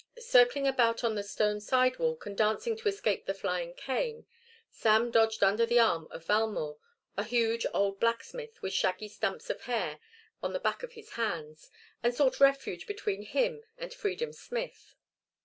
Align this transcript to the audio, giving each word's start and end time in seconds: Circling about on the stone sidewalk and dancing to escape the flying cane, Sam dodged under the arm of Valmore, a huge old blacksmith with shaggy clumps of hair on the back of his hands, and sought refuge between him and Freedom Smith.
Circling 0.17 0.65
about 0.67 1.03
on 1.03 1.13
the 1.13 1.21
stone 1.21 1.59
sidewalk 1.59 2.25
and 2.25 2.35
dancing 2.35 2.75
to 2.75 2.87
escape 2.87 3.27
the 3.27 3.35
flying 3.35 3.75
cane, 3.75 4.25
Sam 4.71 5.11
dodged 5.11 5.43
under 5.43 5.63
the 5.63 5.77
arm 5.77 6.07
of 6.09 6.25
Valmore, 6.25 6.79
a 7.15 7.23
huge 7.23 7.67
old 7.71 7.99
blacksmith 7.99 8.59
with 8.63 8.73
shaggy 8.73 9.09
clumps 9.09 9.51
of 9.51 9.61
hair 9.65 9.99
on 10.41 10.53
the 10.53 10.59
back 10.59 10.81
of 10.81 10.93
his 10.93 11.11
hands, 11.11 11.69
and 12.01 12.15
sought 12.15 12.39
refuge 12.39 12.87
between 12.87 13.21
him 13.21 13.63
and 13.77 13.93
Freedom 13.93 14.33
Smith. 14.33 14.95